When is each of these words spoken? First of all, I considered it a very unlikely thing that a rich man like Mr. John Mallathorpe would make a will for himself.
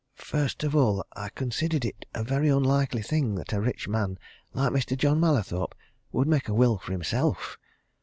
First 0.15 0.63
of 0.63 0.75
all, 0.75 1.05
I 1.15 1.29
considered 1.29 1.85
it 1.85 2.05
a 2.15 2.23
very 2.23 2.49
unlikely 2.49 3.03
thing 3.03 3.35
that 3.35 3.53
a 3.53 3.61
rich 3.61 3.87
man 3.87 4.17
like 4.51 4.71
Mr. 4.71 4.97
John 4.97 5.19
Mallathorpe 5.19 5.75
would 6.11 6.27
make 6.27 6.47
a 6.49 6.55
will 6.55 6.79
for 6.79 6.91
himself. 6.91 7.59